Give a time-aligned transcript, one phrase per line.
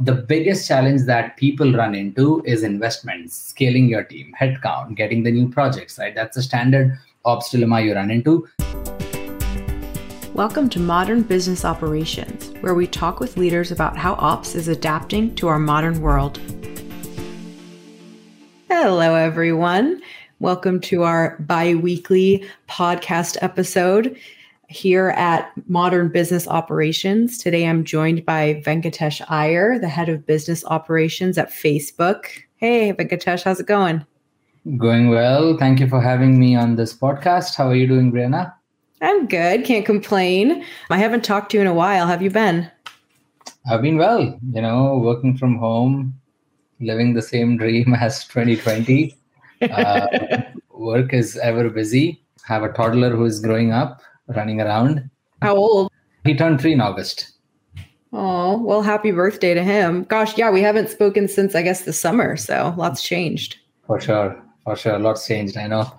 [0.00, 5.30] the biggest challenge that people run into is investments, scaling your team, headcount, getting the
[5.32, 6.14] new projects, right?
[6.14, 8.48] That's a standard ops dilemma you run into.
[10.34, 15.34] Welcome to Modern Business Operations, where we talk with leaders about how ops is adapting
[15.34, 16.38] to our modern world.
[18.70, 20.00] Hello, everyone.
[20.38, 24.16] Welcome to our bi weekly podcast episode
[24.68, 27.38] here at Modern Business Operations.
[27.38, 32.26] Today I'm joined by Venketesh Iyer, the head of business operations at Facebook.
[32.56, 34.04] Hey, Venketesh, how's it going?
[34.76, 35.56] Going well.
[35.56, 37.56] Thank you for having me on this podcast.
[37.56, 38.52] How are you doing, Briana?
[39.00, 39.64] I'm good.
[39.64, 40.62] Can't complain.
[40.90, 42.06] I haven't talked to you in a while.
[42.06, 42.70] Have you been?
[43.70, 46.14] I've been well, you know, working from home,
[46.80, 49.16] living the same dream as 2020.
[49.62, 50.06] Uh,
[50.70, 52.22] work is ever busy.
[52.44, 55.10] Have a toddler who is growing up running around.
[55.42, 55.90] How old?
[56.24, 57.32] He turned three in August.
[58.12, 60.04] Oh, well, happy birthday to him.
[60.04, 62.36] Gosh, yeah, we haven't spoken since, I guess, the summer.
[62.36, 63.58] So lots changed.
[63.86, 64.42] For sure.
[64.64, 64.98] For sure.
[64.98, 65.56] Lots changed.
[65.56, 65.92] I know.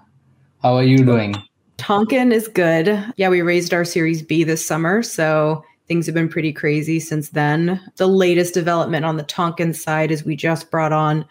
[0.61, 1.35] How are you doing?
[1.77, 2.87] Tonkean is good.
[3.15, 5.03] Yeah, we raised our Series B this summer.
[5.03, 7.79] So things have been pretty crazy since then.
[7.97, 11.25] The latest development on the Tonkean side is we just brought on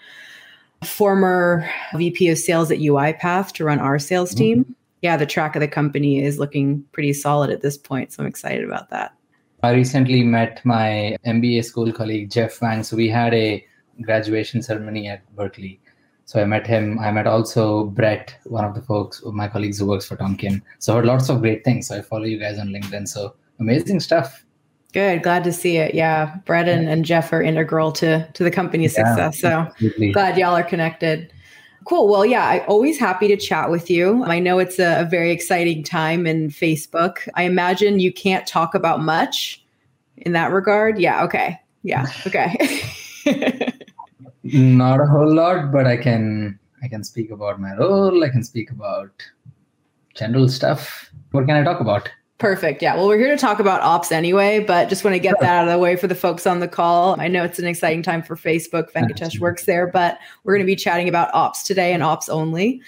[0.81, 4.39] a former VP of sales at UiPath to run our sales mm-hmm.
[4.39, 4.59] team.
[4.61, 8.13] Mm-hmm yeah, the track of the company is looking pretty solid at this point.
[8.13, 9.15] So I'm excited about that.
[9.63, 12.83] I recently met my MBA school colleague, Jeff Wang.
[12.83, 13.65] So we had a
[14.03, 15.81] graduation ceremony at Berkeley.
[16.25, 16.99] So I met him.
[16.99, 20.63] I met also Brett, one of the folks, my colleagues who works for Tonkean.
[20.79, 21.89] So I heard lots of great things.
[21.89, 23.09] So I follow you guys on LinkedIn.
[23.09, 24.45] So amazing stuff.
[24.93, 25.23] Good.
[25.23, 25.95] Glad to see it.
[25.95, 26.37] Yeah.
[26.45, 29.41] Brett and, and Jeff are integral to, to the company's yeah, success.
[29.41, 30.13] So absolutely.
[30.13, 31.33] glad y'all are connected.
[31.85, 32.09] Cool.
[32.09, 34.25] Well, yeah, I'm always happy to chat with you.
[34.25, 37.29] I know it's a, a very exciting time in Facebook.
[37.35, 39.65] I imagine you can't talk about much
[40.17, 40.99] in that regard.
[40.99, 41.25] Yeah.
[41.25, 41.59] Okay.
[41.83, 42.07] Yeah.
[42.27, 43.73] Okay.
[44.45, 48.25] Not a whole lot, but I can I can speak about my role.
[48.25, 49.11] I can speak about
[50.15, 51.11] general stuff.
[51.33, 52.09] What can I talk about?
[52.39, 52.83] Perfect.
[52.83, 52.95] Yeah.
[52.95, 55.67] Well, we're here to talk about ops anyway, but just want to get that out
[55.67, 57.21] of the way for the folks on the call.
[57.21, 58.93] I know it's an exciting time for Facebook.
[58.93, 62.81] Venketesh works there, but we're going to be chatting about ops today and ops only.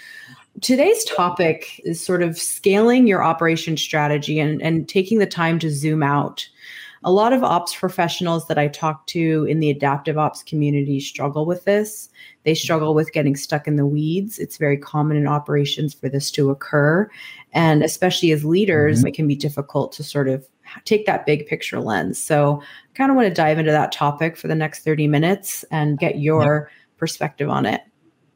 [0.60, 5.70] Today's topic is sort of scaling your operation strategy and, and taking the time to
[5.70, 6.48] zoom out.
[7.02, 11.46] A lot of ops professionals that I talk to in the adaptive ops community struggle
[11.46, 12.10] with this.
[12.44, 14.38] They struggle with getting stuck in the weeds.
[14.38, 17.10] It's very common in operations for this to occur.
[17.52, 19.08] And especially as leaders, mm-hmm.
[19.08, 20.46] it can be difficult to sort of
[20.84, 22.22] take that big picture lens.
[22.22, 25.64] So, I kind of want to dive into that topic for the next 30 minutes
[25.70, 27.80] and get your perspective on it.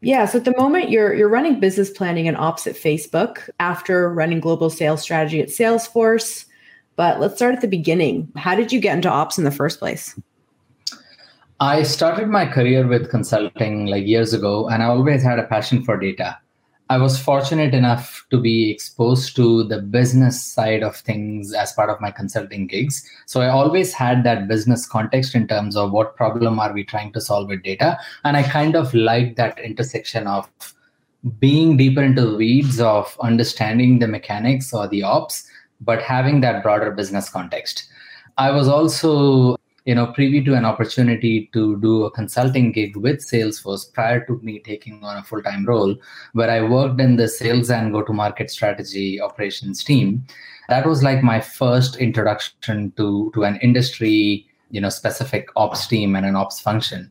[0.04, 4.12] Yeah, so at the moment you're you're running business planning and ops at Facebook after
[4.12, 6.44] running global sales strategy at Salesforce.
[6.96, 8.30] But let's start at the beginning.
[8.36, 10.18] How did you get into ops in the first place?
[11.58, 15.82] I started my career with consulting like years ago, and I always had a passion
[15.82, 16.36] for data.
[16.90, 21.88] I was fortunate enough to be exposed to the business side of things as part
[21.88, 23.08] of my consulting gigs.
[23.24, 27.12] So I always had that business context in terms of what problem are we trying
[27.14, 27.98] to solve with data.
[28.24, 30.46] And I kind of like that intersection of
[31.38, 35.48] being deeper into the weeds of understanding the mechanics or the ops,
[35.80, 37.88] but having that broader business context.
[38.36, 43.18] I was also you know privy to an opportunity to do a consulting gig with
[43.18, 45.94] salesforce prior to me taking on a full-time role
[46.32, 50.24] where i worked in the sales and go-to-market strategy operations team.
[50.68, 56.16] That was like my first introduction to to an industry you know specific ops team
[56.16, 57.10] and an ops function.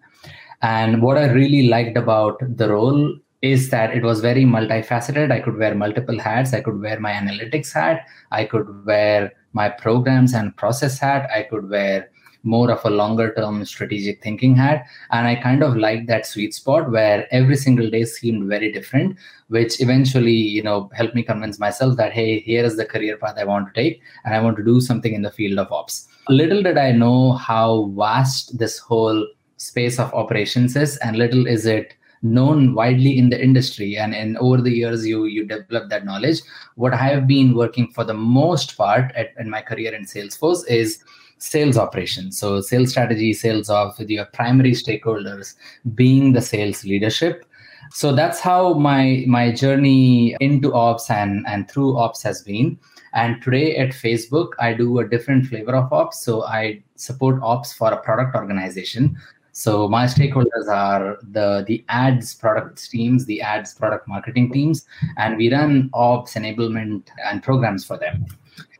[0.61, 5.29] And what i really liked about the role is that it was very multifaceted.
[5.29, 6.53] I could wear multiple hats.
[6.53, 8.07] I could wear my analytics hat.
[8.31, 11.29] I could wear my programs and process hat.
[11.29, 12.09] I could wear
[12.43, 16.53] more of a longer term strategic thinking hat and i kind of liked that sweet
[16.53, 19.17] spot where every single day seemed very different
[19.47, 23.35] which eventually you know helped me convince myself that hey here is the career path
[23.37, 26.07] i want to take and i want to do something in the field of ops.
[26.29, 29.27] Little did i know how vast this whole
[29.57, 33.97] space of operations is and little is it known widely in the industry.
[33.97, 36.41] And, and over the years you you develop that knowledge.
[36.75, 40.65] What i have been working for the most part at, in my career in salesforce
[40.67, 41.03] is
[41.43, 42.37] sales operations.
[42.37, 45.55] So sales strategy, sales off with your primary stakeholders
[45.93, 47.45] being the sales leadership.
[47.91, 52.79] So that's how my my journey into ops and and through ops has been.
[53.13, 56.21] And today at Facebook, I do a different flavor of ops.
[56.21, 59.17] So I support ops for a product organization.
[59.51, 64.85] So my stakeholders are the the ads product teams, the ads product marketing teams,
[65.17, 68.25] and we run ops enablement and programs for them.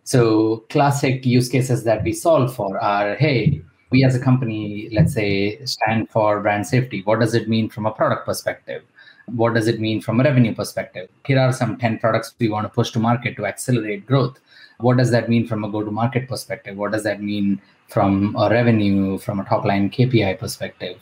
[0.06, 5.14] So classic use cases that we solve for are, hey, we as a company, let's
[5.14, 7.02] say, stand for brand safety.
[7.06, 8.84] What does it mean from a product perspective?
[9.28, 11.08] What does it mean from a revenue perspective?
[11.26, 14.40] Here are some 10 products we want to push to market to accelerate growth.
[14.80, 16.76] What does that mean from a go to market perspective?
[16.76, 20.98] What does that mean from a revenue, from a top line KPI perspective?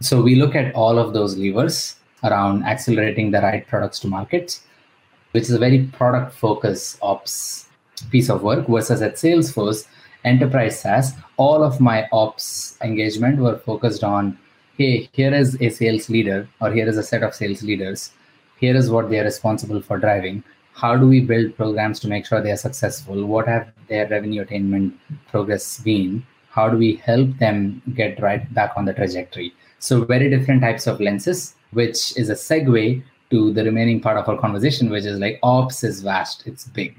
[0.00, 4.64] So we look at all of those levers around accelerating the right products to markets,
[5.30, 7.68] which is a very product focused ops
[8.10, 9.86] piece of work versus at Salesforce
[10.24, 14.38] enterprise SaaS, all of my ops engagement were focused on
[14.78, 18.12] hey, here is a sales leader, or here is a set of sales leaders.
[18.58, 20.42] Here is what they are responsible for driving.
[20.72, 23.26] How do we build programs to make sure they are successful?
[23.26, 26.26] What have their revenue attainment progress been?
[26.48, 29.52] How do we help them get right back on the trajectory?
[29.78, 34.28] So, very different types of lenses, which is a segue to the remaining part of
[34.28, 36.96] our conversation, which is like ops is vast, it's big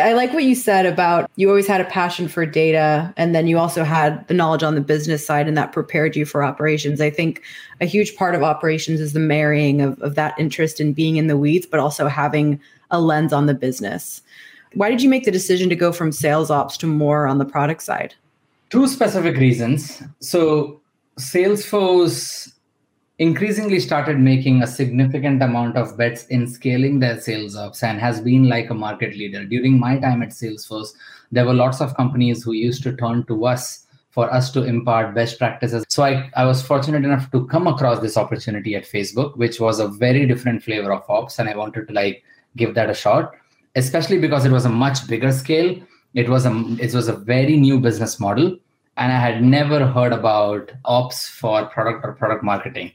[0.00, 3.48] I like what you said about you always had a passion for data and then
[3.48, 7.00] you also had the knowledge on the business side and that prepared you for operations.
[7.00, 7.42] I think
[7.80, 11.26] a huge part of operations is the marrying of, of that interest in being in
[11.26, 12.60] the weeds, but also having
[12.92, 14.22] a lens on the business.
[14.74, 17.44] Why did you make the decision to go from sales ops to more on the
[17.44, 18.14] product side?
[18.70, 20.00] Two specific reasons.
[20.20, 20.80] So,
[21.18, 22.52] Salesforce
[23.18, 28.20] increasingly started making a significant amount of bets in scaling their sales ops and has
[28.20, 29.44] been like a market leader.
[29.44, 30.92] During my time at Salesforce,
[31.32, 35.14] there were lots of companies who used to turn to us for us to impart
[35.14, 35.84] best practices.
[35.88, 39.80] So I, I was fortunate enough to come across this opportunity at Facebook, which was
[39.80, 41.38] a very different flavor of ops.
[41.38, 42.22] And I wanted to like
[42.56, 43.34] give that a shot,
[43.74, 45.76] especially because it was a much bigger scale.
[46.14, 48.56] It was a it was a very new business model.
[48.96, 52.92] And I had never heard about ops for product or product marketing.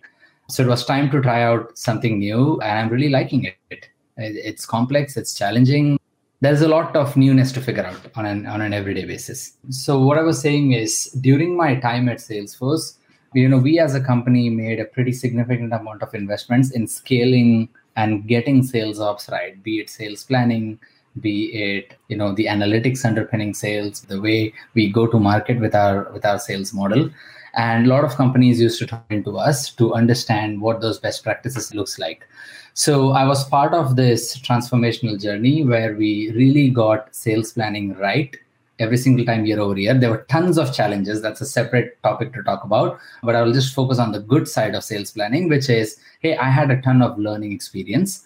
[0.49, 3.89] So it was time to try out something new, and I'm really liking it.
[4.17, 5.99] It's complex, it's challenging.
[6.41, 9.53] There's a lot of newness to figure out on an on an everyday basis.
[9.69, 12.97] So what I was saying is during my time at Salesforce,
[13.33, 17.69] you know, we as a company made a pretty significant amount of investments in scaling
[17.95, 20.79] and getting sales ops right, be it sales planning,
[21.21, 25.75] be it you know the analytics underpinning sales the way we go to market with
[25.75, 27.09] our with our sales model
[27.53, 31.23] and a lot of companies used to turn to us to understand what those best
[31.23, 32.27] practices looks like.
[32.75, 38.35] So i was part of this transformational journey where we really got sales planning right
[38.79, 39.93] every single time year over year.
[39.93, 41.21] There were tons of challenges.
[41.21, 42.99] That's a separate topic to talk about.
[43.21, 46.35] But i will just focus on the good side of sales planning which is hey
[46.37, 48.25] i had a ton of learning experience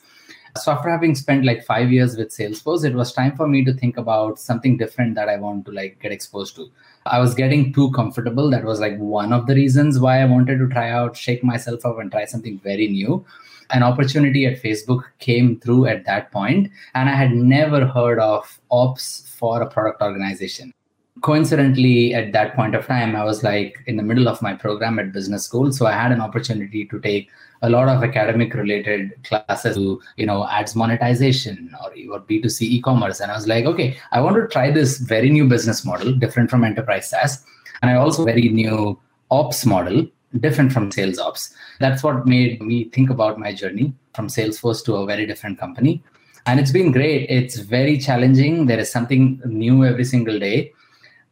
[0.63, 3.74] so after having spent like five years with salesforce it was time for me to
[3.74, 6.69] think about something different that i want to like get exposed to.
[7.06, 8.50] I was getting too comfortable.
[8.50, 11.86] That was like one of the reasons why i wanted to try out shake myself
[11.86, 13.25] up and try something very new.
[13.69, 18.59] An opportunity at facebook came through at that point and i had never heard of
[18.71, 19.07] ops
[19.39, 20.74] for a product organization
[21.22, 25.00] coincidentally at that point of time i was like in the middle of my program
[25.00, 27.30] at business school so i had an opportunity to take
[27.64, 33.19] a lot of academic related classes to you know ads monetization or, or b2c e-commerce
[33.19, 36.50] and i was like okay i want to try this very new business model different
[36.50, 37.44] from enterprise saas
[37.81, 39.00] and i also very new
[39.31, 40.06] ops model
[40.40, 41.54] different from sales ops.
[41.80, 46.04] That's what made me think about my journey from salesforce to a very different company
[46.48, 47.30] and it's been great.
[47.30, 48.66] It's very challenging.
[48.66, 50.74] There is something new every single day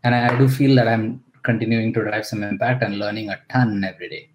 [0.06, 3.84] and i do feel that i'm continuing to drive some impact and learning a ton
[3.84, 4.30] every day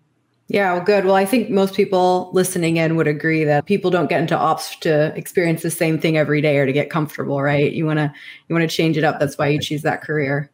[0.51, 1.05] yeah, well, good.
[1.05, 4.75] Well, I think most people listening in would agree that people don't get into ops
[4.79, 7.73] to experience the same thing every day or to get comfortable, right?
[7.73, 8.13] You want to
[8.49, 9.21] you want to change it up.
[9.21, 10.51] That's why you choose that career.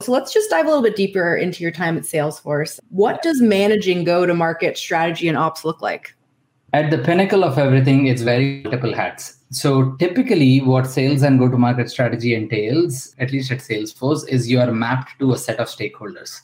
[0.00, 2.78] So let's just dive a little bit deeper into your time at Salesforce.
[2.90, 6.14] What does managing go to market strategy and ops look like?
[6.76, 9.38] At the pinnacle of everything, it's very multiple hats.
[9.50, 14.50] So typically, what sales and go to market strategy entails, at least at Salesforce, is
[14.50, 16.42] you are mapped to a set of stakeholders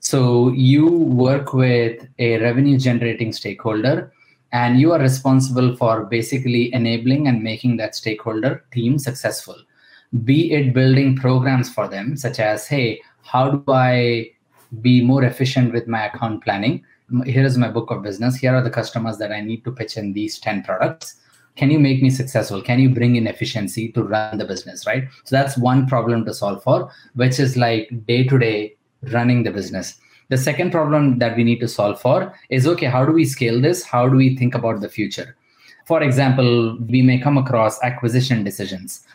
[0.00, 4.12] so you work with a revenue generating stakeholder
[4.52, 9.56] and you are responsible for basically enabling and making that stakeholder team successful.
[10.24, 14.30] Be it building programs for them, such as, hey, how do I
[14.80, 16.84] be more efficient with my account planning?
[17.24, 18.36] Here is my book of business.
[18.36, 21.14] Here are the customers that I need to pitch in these 10 products.
[21.56, 22.60] Can you make me successful?
[22.62, 25.08] Can you bring in efficiency to run the business, right?
[25.24, 28.76] So that's one problem to solve for, which is like day to day
[29.12, 29.98] running the business.
[30.28, 33.60] The second problem that we need to solve for is okay, how do we scale
[33.60, 33.82] this?
[33.82, 35.34] How do we think about the future?
[35.86, 39.06] For example, we may come across acquisition decisions,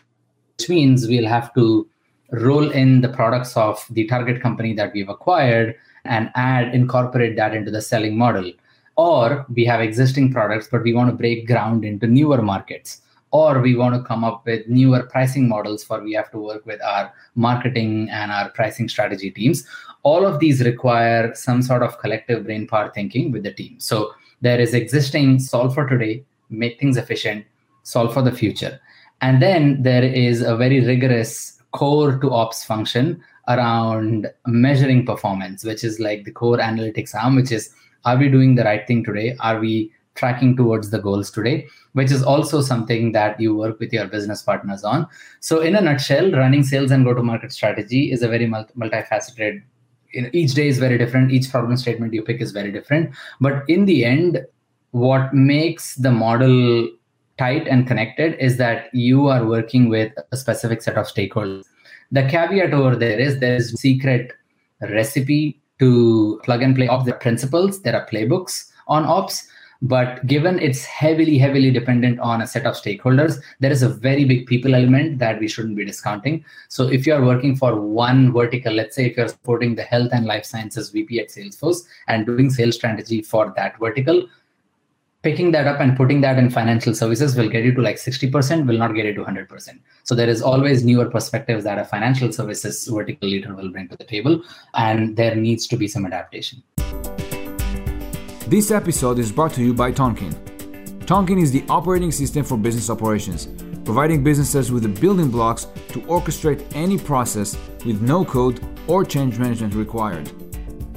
[0.58, 1.88] which means we'll have to
[2.32, 7.54] roll in the products of the target company that we've acquired and add, incorporate that
[7.54, 8.52] into the selling model.
[8.96, 13.00] Or we have existing products, but we want to break ground into newer markets.
[13.30, 16.64] Or we want to come up with newer pricing models for we have to work
[16.66, 19.66] with our marketing and our pricing strategy teams.
[20.04, 23.80] All of these require some sort of collective brain power thinking with the team.
[23.80, 27.44] So there is existing solve for today make things efficient
[27.82, 28.80] solve for the future.
[29.20, 35.84] And then there is a very rigorous core to ops function around measuring performance which
[35.84, 37.74] is like the core analytics arm which is
[38.04, 39.36] are we doing the right thing today?
[39.40, 41.66] Are we tracking towards the goals today?
[41.92, 45.08] Which is also something that you work with your business partners on.
[45.40, 49.62] So in a nutshell running sales and go to market strategy is a very multifaceted
[50.32, 53.14] each day is very different each problem statement you pick is very different.
[53.40, 54.44] But in the end
[54.92, 56.88] what makes the model
[57.36, 61.64] tight and connected is that you are working with a specific set of stakeholders
[62.14, 64.32] the caveat over there is there's secret
[64.80, 67.82] recipe to plug and play off the principles.
[67.82, 69.48] There are playbooks on ops
[69.82, 74.24] but given it's heavily heavily dependent on a set of stakeholders there is a very
[74.24, 76.44] big people element that we shouldn't be discounting.
[76.68, 80.10] So if you are working for one vertical let's say if you're supporting the health
[80.12, 84.28] and life sciences vp at salesforce and doing sales strategy for that vertical
[85.24, 88.66] picking that up and putting that in financial services will get you to like 60%
[88.66, 92.30] will not get you to 100% so there is always newer perspectives that a financial
[92.30, 94.42] services vertical leader will bring to the table
[94.74, 96.62] and there needs to be some adaptation
[98.46, 100.34] this episode is brought to you by Tonkean.
[101.06, 103.48] Tonkean is the operating system for business operations,
[103.86, 109.38] providing businesses with the building blocks to orchestrate any process with no code or change
[109.38, 110.30] management required.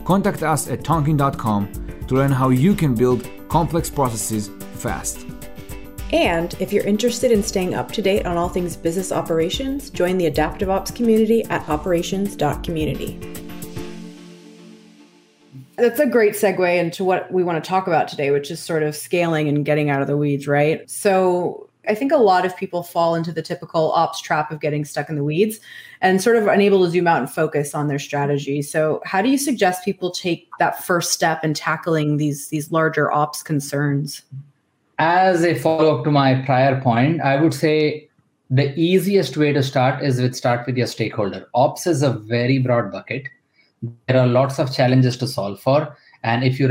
[0.04, 1.72] Contact us at tonkean.com
[2.08, 5.26] to learn how you can build complex processes fast.
[6.14, 10.20] And if you're interested in staying up to date on all things business operations, join
[10.20, 13.20] the Adaptive Ops community at operations.community.
[15.76, 18.84] That's a great segue into what we want to talk about today, which is sort
[18.84, 20.88] of scaling and getting out of the weeds, right?
[20.88, 24.86] So, I think a lot of people fall into the typical ops trap of getting
[24.86, 25.60] stuck in the weeds
[26.01, 28.62] and sort of unable to zoom out and focus on their strategy.
[28.62, 33.12] So, how do you suggest people take that first step in tackling these these larger
[33.12, 34.22] ops concerns?
[35.00, 38.10] As a follow up to my prior point, I would say
[38.50, 41.48] the easiest way to start is with start with your stakeholder.
[41.53, 43.24] Ops is a very broad bucket
[44.08, 46.67] there are lots of challenges to solve for and if you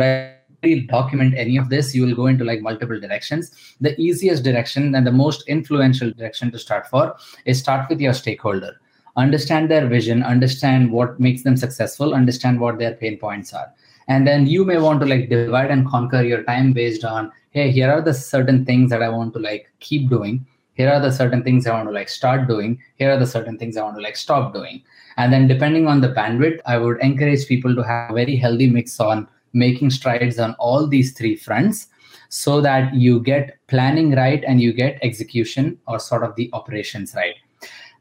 [0.67, 3.53] really document any of this you will go into like multiple directions.
[3.81, 8.13] The easiest direction and the most influential direction to start for is start with your
[8.13, 8.73] stakeholder.
[9.17, 13.73] Understand their vision understand what makes them successful understand what their pain points are.
[14.09, 17.71] And then you may want to like divide and conquer your time based on hey
[17.71, 20.47] here are the certain things that i want to like keep doing.
[20.75, 22.79] Here are the certain things i want to like start doing.
[22.97, 24.83] Here are the certain things i want to like stop doing.
[25.17, 28.69] And then depending on the bandwidth, I would encourage people to have a very healthy
[28.69, 29.27] mix on
[29.57, 31.89] making strides on all these three fronts
[32.29, 37.15] so that you get planning right and you get execution or sort of the operations
[37.15, 37.35] right.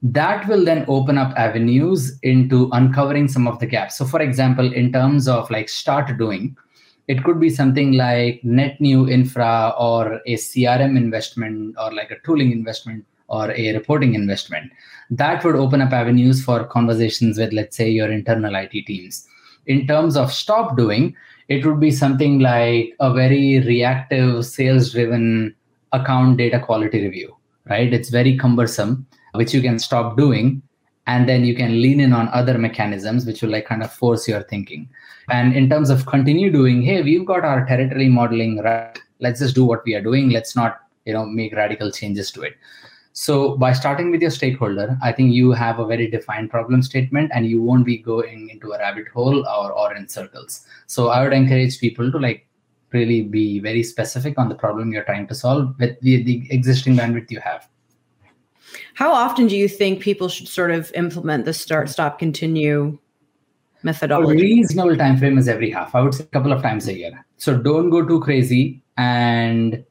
[0.02, 3.98] That will then open up avenues into uncovering some of the gaps.
[3.98, 6.56] So, for example, in terms of like start doing,
[7.08, 12.20] it could be something like net new infra or a CRM investment or like a
[12.26, 14.72] tooling investment or a reporting investment
[15.10, 19.28] that would open up avenues for conversations with let's say your internal it teams
[19.68, 21.16] in terms of stop doing
[21.48, 25.56] it would be something like a very reactive sales driven
[25.92, 27.36] account data quality review
[27.70, 27.94] right?
[27.94, 30.62] It's very cumbersome which you can stop doing
[31.08, 34.28] and then you can lean in on other mechanisms which will like kind of force
[34.28, 34.90] your thinking.
[35.30, 38.98] And in terms of continue doing hey we've got our territory modeling right.
[39.20, 40.30] Let's just do what we are doing.
[40.30, 42.56] Let's not you know make radical changes to it
[43.18, 47.32] so by starting with your stakeholder, I think you have a very defined problem statement
[47.34, 50.68] and you won't be going into a rabbit hole or, or in circles.
[50.88, 52.46] So I would encourage people to like
[52.92, 56.98] really be very specific on the problem you're trying to solve with the, the existing
[56.98, 57.70] bandwidth you have.
[58.96, 63.00] How often do you think people should sort of implement the start, stop, continue
[63.82, 64.38] methodology?
[64.38, 65.96] A reasonable time frame is every half.
[65.96, 67.26] I would say a couple of times a year.
[67.38, 69.86] So don't go too crazy and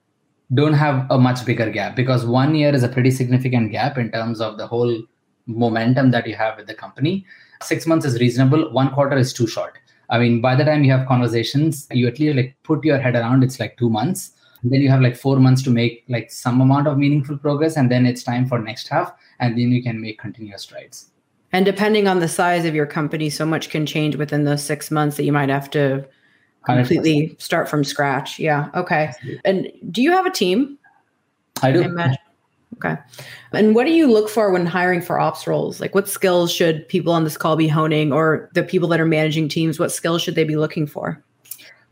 [0.53, 4.11] don't have a much bigger gap because one year is a pretty significant gap in
[4.11, 5.03] terms of the whole
[5.47, 7.25] momentum that you have with the company.
[7.63, 8.71] Six months is reasonable.
[8.73, 9.79] One quarter is too short.
[10.11, 13.15] I mean, by the time you have conversations, you at least like put your head
[13.15, 13.43] around.
[13.43, 14.33] It's like two months.
[14.63, 17.91] Then you have like four months to make like some amount of meaningful progress, and
[17.91, 21.11] then it's time for next half, and then you can make continuous strides.
[21.53, 24.91] And depending on the size of your company, so much can change within those six
[24.91, 26.07] months that you might have to
[26.65, 27.43] completely 100%.
[27.43, 28.39] start from scratch.
[28.39, 28.71] Yeah.
[28.75, 29.13] Okay.
[29.45, 30.79] And do you have a team?
[31.63, 31.97] I do.
[31.99, 32.17] I
[32.77, 32.97] okay.
[33.53, 35.81] And what do you look for when hiring for ops roles?
[35.81, 39.07] Like what skills should people on this call be honing or the people that are
[39.07, 41.23] managing teams, what skills should they be looking for?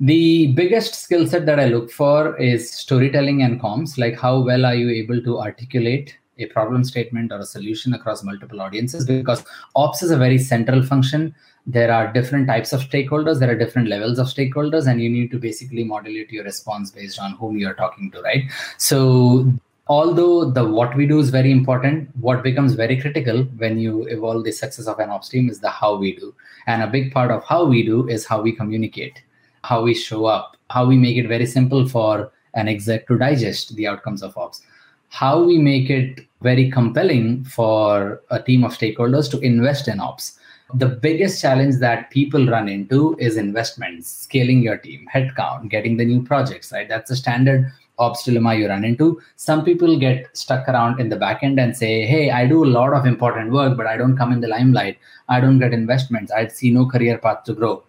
[0.00, 3.98] The biggest skill set that I look for is storytelling and comms.
[3.98, 8.24] Like, how well are you able to articulate a problem statement or a solution across
[8.24, 9.04] multiple audiences?
[9.04, 9.44] Because
[9.76, 11.32] ops is a very central function.
[11.66, 15.30] There are different types of stakeholders, there are different levels of stakeholders, and you need
[15.30, 18.50] to basically modulate your response based on whom you're talking to, right?
[18.78, 19.52] So,
[19.86, 24.44] although the what we do is very important what becomes very critical when you evolve
[24.44, 26.34] the success of an ops team is the how we do.
[26.66, 29.22] And a big part of how we do is how we communicate
[29.64, 33.76] how we show up how we make it very simple for an exec to digest
[33.76, 34.62] the outcomes of ops.
[35.10, 40.38] How we make it very compelling for a team of stakeholders to invest in ops
[40.74, 46.04] the biggest challenge that people run into is investments scaling your team headcount getting the
[46.04, 49.20] new projects right that's a standard ops dilemma you run into.
[49.36, 52.74] Some people get stuck around in the back end and say, Hey, I do a
[52.78, 54.98] lot of important work, but I don't come in the limelight.
[55.28, 56.32] I don't get investments.
[56.32, 57.84] I see no career path to grow.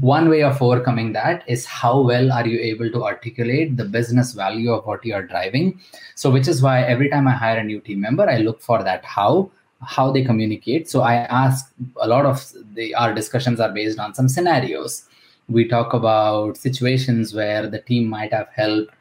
[0.00, 4.32] One way of overcoming that is how well are you able to articulate the business
[4.32, 5.80] value of what you are driving.
[6.14, 8.82] So, which is why every time I hire a new team member, I look for
[8.82, 9.50] that how
[9.86, 10.88] how they communicate.
[10.88, 15.06] So I ask a lot of the our discussions are based on some scenarios.
[15.48, 18.94] We talk about situations where the team might have helped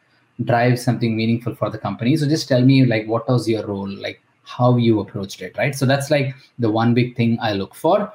[0.43, 2.17] drive something meaningful for the company.
[2.17, 3.89] So just tell me like what was your role?
[3.89, 5.75] Like how you approached it right?
[5.75, 8.11] So that's like the one big thing i look for.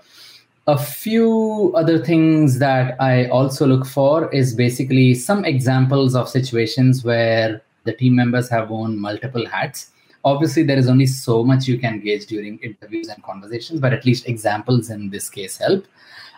[0.68, 7.04] A few other things that i also look for is basically some examples of situations
[7.04, 9.90] where the team members have worn multiple hats
[10.26, 14.04] obviously there is only so much you can gauge during interviews and conversations but at
[14.04, 15.87] least examples in this case help.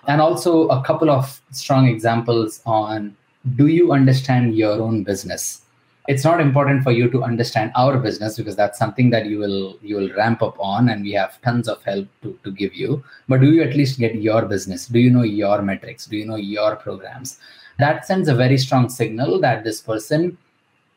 [0.06, 3.16] And also a couple of strong examples on
[3.56, 5.62] do you understand your own business?
[6.06, 9.78] It's not important for you to understand our business because that's something that you will
[9.82, 13.02] you will ramp up on and we have tons of help to, to give you.
[13.28, 14.86] But do you at least get your business?
[14.86, 16.06] Do you know your metrics?
[16.06, 17.38] Do you know your programs?
[17.78, 20.36] That sends a very strong signal that this person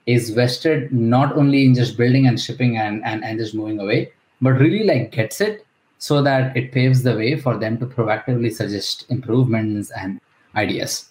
[0.05, 4.12] is vested not only in just building and shipping and, and, and just moving away
[4.41, 5.65] but really like gets it
[6.00, 10.20] so that it paves the way for them to proactively suggest improvements and
[10.55, 11.10] ideas.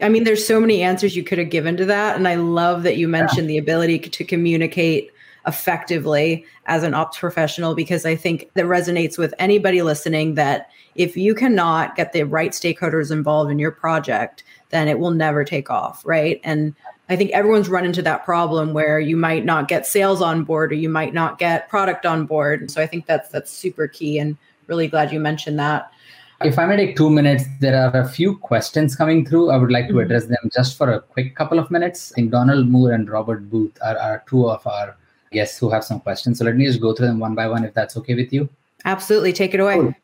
[0.00, 2.16] I mean, there's so many answers you could have given to that.
[2.16, 3.54] And I love that you mentioned yeah.
[3.54, 5.10] the ability to communicate
[5.46, 11.16] effectively as an ops professional because I think that resonates with anybody listening that if
[11.16, 15.68] you cannot get the right stakeholders involved in your project, then it will never take
[15.68, 16.40] off, right?
[16.44, 16.74] And
[17.12, 20.72] I think everyone's run into that problem where you might not get sales on board
[20.72, 22.70] or you might not get product on board.
[22.70, 25.90] So I think that's that's super key and really glad you mentioned that.
[26.42, 29.50] If I may take two minutes, there are a few questions coming through.
[29.50, 30.00] I would like to mm-hmm.
[30.00, 32.12] address them just for a quick couple of minutes.
[32.12, 34.96] I think Donald Moore and Robert Booth are, are two of our
[35.30, 36.38] guests who have some questions.
[36.38, 38.48] So let me just go through them one by one if that's okay with you.
[38.84, 39.32] Absolutely.
[39.32, 39.76] Take it away.
[39.76, 39.94] Cool.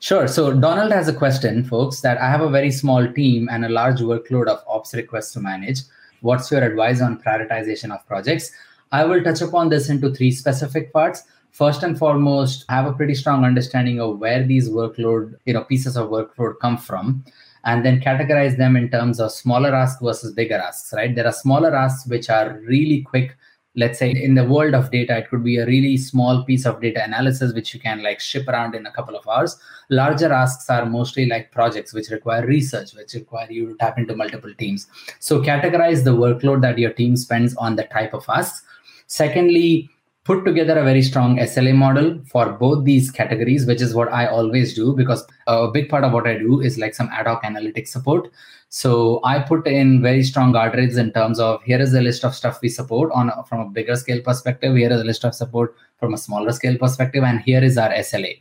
[0.00, 0.28] Sure.
[0.28, 3.68] So Donald has a question, folks, that I have a very small team and a
[3.68, 5.80] large workload of ops requests to manage.
[6.26, 8.50] What's your advice on prioritization of projects?
[8.90, 11.22] I will touch upon this into three specific parts.
[11.52, 15.96] First and foremost, have a pretty strong understanding of where these workload, you know, pieces
[15.96, 17.24] of workload come from,
[17.64, 21.14] and then categorize them in terms of smaller asks versus bigger asks, right?
[21.14, 23.36] There are smaller asks which are really quick
[23.76, 26.80] let's say in the world of data it could be a really small piece of
[26.80, 29.58] data analysis which you can like ship around in a couple of hours.
[29.90, 34.16] Larger asks are mostly like projects which require research which require you to tap into
[34.16, 34.86] multiple teams.
[35.20, 38.64] So categorize the workload that your team spends on the type of asks.
[39.06, 39.90] Secondly
[40.26, 44.26] put together a very strong SLA model for both these categories, which is what I
[44.26, 47.44] always do because a big part of what I do is like some ad hoc
[47.44, 48.28] analytics support.
[48.68, 52.34] So I put in very strong guardrails in terms of here is a list of
[52.34, 54.74] stuff we support on from a bigger scale perspective.
[54.76, 57.90] Here is a list of support from a smaller scale perspective, and here is our
[57.90, 58.36] SLA.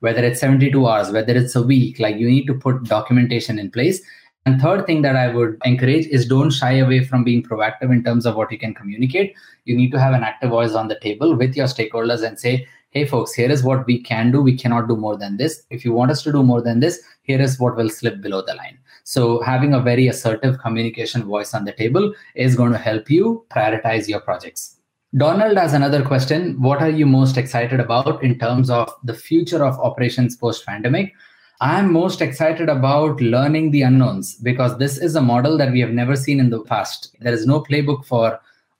[0.00, 3.70] Whether it's 72 hours, whether it's a week, like you need to put documentation in
[3.70, 4.00] place
[4.46, 8.02] and third thing that I would encourage is don't shy away from being proactive in
[8.02, 9.34] terms of what you can communicate.
[9.64, 12.66] You need to have an active voice on the table with your stakeholders and say,
[12.90, 14.40] hey folks, here is what we can do.
[14.40, 15.64] We cannot do more than this.
[15.68, 18.42] If you want us to do more than this, here is what will slip below
[18.46, 18.78] the line.
[19.04, 23.44] So having a very assertive communication voice on the table is going to help you
[23.50, 24.76] prioritize your projects.
[25.16, 26.60] Donald has another question.
[26.60, 31.12] What are you most excited about in terms of the future of operations post pandemic?
[31.60, 35.90] I'm most excited about learning the unknowns because this is a model that we have
[35.90, 37.16] never seen in the past.
[37.18, 38.38] There is no playbook for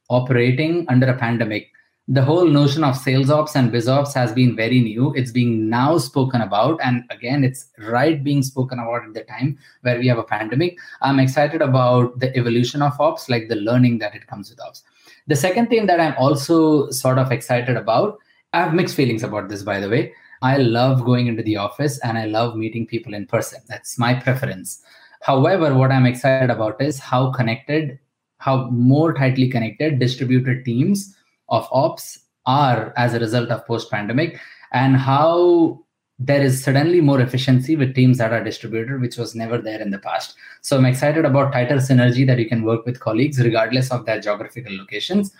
[0.09, 1.73] operating under a pandemic.
[2.07, 5.13] The whole notion of sales ops and biz ops has been very new.
[5.15, 6.79] It's being now spoken about.
[6.81, 10.79] And again, it's right being spoken about at the time where we have a pandemic.
[11.03, 14.85] I'm excited about the evolution of ops, like the learning that it comes with ops.
[15.27, 18.19] The second thing that I'm also sort of excited about,
[18.53, 21.99] I have mixed feelings about this, by the way I love going into the office
[22.01, 23.61] and I love meeting people in person.
[23.69, 24.83] That's my preference.
[25.23, 27.99] However, what I'm excited about is how connected,
[28.39, 31.17] how more tightly connected distributed teams
[31.49, 34.39] of ops are as a result of post pandemic,
[34.73, 35.85] and how
[36.19, 39.91] there is suddenly more efficiency with teams that are distributed, which was never there in
[39.91, 40.35] the past.
[40.63, 44.21] So I'm excited about tighter synergy that you can work with colleagues regardless of their
[44.21, 45.33] geographical locations.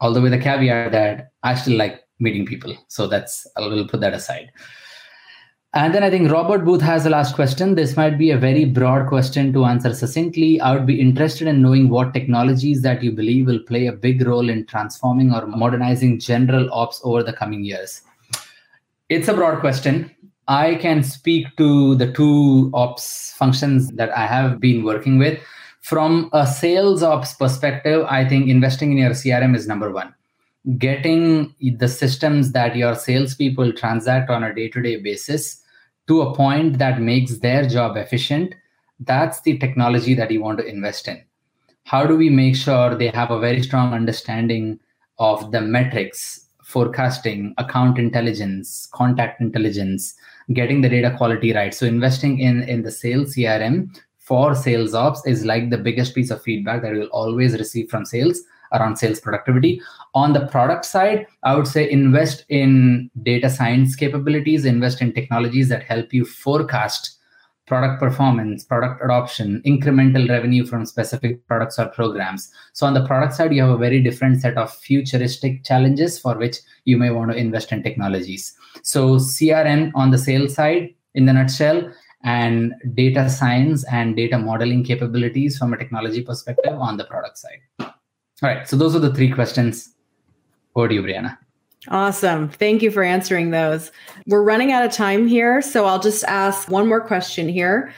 [0.00, 2.76] Although with a caveat that I still like meeting people.
[2.88, 4.50] So that's I will put that aside.
[5.74, 7.74] And then I think Robert Booth has the last question.
[7.74, 10.60] This might be a very broad question to answer succinctly.
[10.60, 14.24] I would be interested in knowing what technologies that you believe will play a big
[14.24, 18.02] role in transforming or modernizing general ops over the coming years.
[19.08, 20.14] It's a broad question.
[20.46, 25.40] I can speak to the two ops functions that I have been working with.
[25.80, 30.14] From a sales ops perspective, I think investing in your CRM is number one.
[30.78, 35.62] Getting the systems that your salespeople transact on a day to day basis
[36.06, 38.54] to a point that makes their job efficient,
[39.00, 41.22] that's the technology that you want to invest in.
[41.84, 44.80] How do we make sure they have a very strong understanding
[45.18, 50.14] of the metrics, forecasting, account intelligence, contact intelligence,
[50.54, 51.74] getting the data quality right?
[51.74, 56.30] So investing in in the sales CRM for sales ops is like the biggest piece
[56.30, 58.40] of feedback that you'll always receive from sales
[58.72, 59.80] around sales productivity.
[60.14, 65.68] On the product side, I would say invest in data science capabilities, invest in technologies
[65.68, 67.18] that help you forecast
[67.66, 72.50] product performance, product adoption, incremental revenue from specific products or programs.
[72.72, 76.36] So, on the product side, you have a very different set of futuristic challenges for
[76.36, 78.54] which you may want to invest in technologies.
[78.82, 81.90] So, CRM on the sales side, in the nutshell,
[82.24, 87.92] and data science and data modeling capabilities from a technology perspective on the product side.
[88.42, 88.68] All right.
[88.68, 89.90] So those are the three questions.
[90.76, 91.38] Over to you, Briana.
[91.88, 92.48] Awesome.
[92.48, 93.92] Thank you for answering those.
[94.26, 95.60] We're running out of time here.
[95.60, 97.92] So I'll just ask one more question here.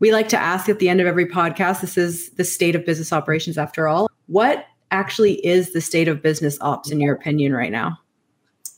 [0.00, 2.84] We like to ask at the end of every podcast this is the state of
[2.84, 4.10] business operations after all.
[4.26, 7.98] What actually is the state of business ops in your opinion right now?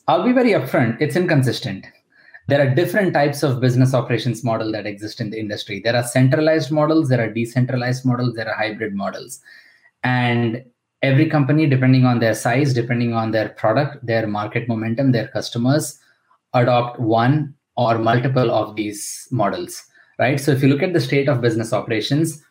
[0.08, 1.00] I'll be very upfront.
[1.00, 1.86] It's inconsistent.
[2.48, 5.80] There are different types of business operations model that exist in the industry.
[5.82, 9.40] There are centralized models, there are decentralized models, there are hybrid models.
[10.02, 10.64] And
[11.02, 15.98] every company depending on their size depending on their product their market momentum their customers
[16.54, 19.84] adopt one or multiple of these models
[20.18, 20.38] right?
[20.38, 22.42] So if you look at the state of business operations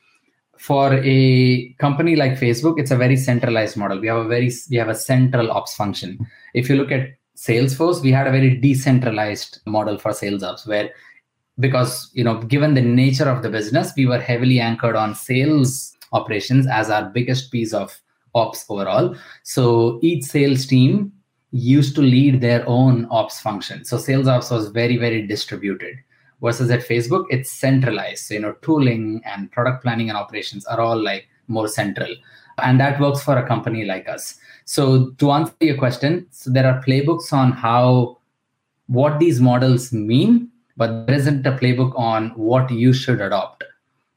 [0.57, 3.99] for a company like facebook it's a very centralized model.
[3.99, 6.27] We have a very we have a central ops function.
[6.53, 10.91] If you look at salesforce we had a very decentralized model for sales ops where
[11.59, 15.95] because you know given the nature of the business we were heavily anchored on sales
[16.11, 17.99] operations as our biggest piece of
[18.33, 19.15] ops overall.
[19.43, 21.11] So each sales team
[21.51, 23.83] used to lead their own ops function.
[23.83, 25.95] So sales ops was very, very distributed.
[26.41, 28.25] Versus at Facebook, it's centralized.
[28.25, 32.09] So, you know, tooling and product planning and operations are all like more central.
[32.57, 34.39] And that works for a company like us.
[34.65, 38.17] So to answer your question, so there are playbooks on how
[38.87, 43.63] what these models mean, but there isn't a playbook on what you should adopt.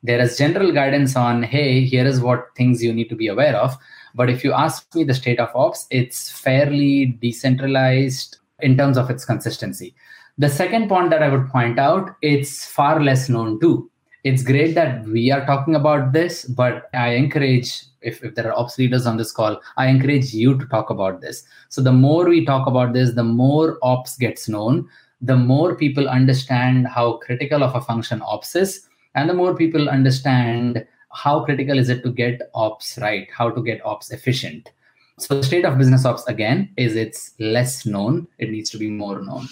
[0.04, 3.56] There is general guidance on, hey, here is what things you need to be aware
[3.56, 3.74] of.
[4.14, 9.08] But if you ask me the state of ops, it's fairly decentralized in terms of
[9.08, 9.94] its consistency.
[10.36, 13.90] The second point that I would point out, it's far less known too.
[14.24, 18.58] It's great that we are talking about this, but I encourage, if, if there are
[18.58, 21.44] ops leaders on this call, I encourage you to talk about this.
[21.70, 24.86] So the more we talk about this, the more ops gets known,
[25.22, 29.88] the more people understand how critical of a function ops is, and the more people
[29.88, 34.70] understand how critical is it to get ops right how to get ops efficient
[35.18, 38.90] so the state of business ops again is it's less known it needs to be
[38.90, 39.46] more known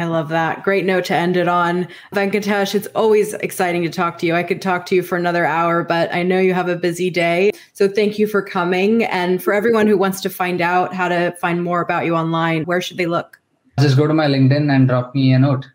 [0.00, 0.62] I love that.
[0.62, 1.86] Great note to end it on.
[2.14, 4.34] Venketesh, it's always exciting to talk to you.
[4.34, 7.10] I could talk to you for another hour, but I know you have a busy
[7.10, 7.50] day.
[7.74, 9.04] So thank you for coming.
[9.04, 12.64] And for everyone who wants to find out how to find more about you online,
[12.64, 13.42] where should they look?
[13.78, 15.66] Just go to my LinkedIn and drop me a note.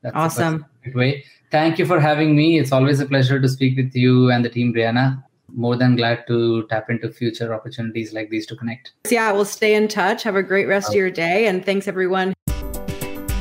[0.00, 0.64] That's awesome.
[0.94, 1.24] way.
[1.50, 2.58] Thank you for having me.
[2.58, 5.22] It's always a pleasure to speak with you and the team, Briana.
[5.54, 8.92] More than glad to tap into future opportunities like these to connect.
[9.08, 10.24] Yeah, we'll stay in touch.
[10.24, 11.46] Have a great rest of your day.
[11.46, 12.34] And thanks, everyone.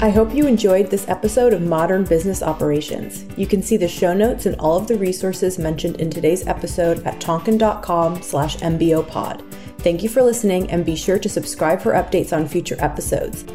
[0.01, 3.25] I hope you enjoyed this episode of Modern Business Operations.
[3.37, 7.03] You can see the show notes and all of the resources mentioned in today's episode
[7.05, 9.41] at tonkean.com slash mbopod.
[9.79, 13.45] Thank you for listening and be sure to subscribe for updates on future episodes.